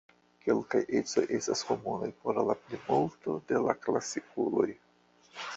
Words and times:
Kelkaj 0.45 0.79
ecoj 0.99 1.23
estas 1.39 1.61
komunaj 1.67 2.09
por 2.23 2.41
la 2.49 2.57
plimulto 2.63 3.37
de 3.53 3.63
la 3.69 3.79
klasikuloj. 3.85 4.71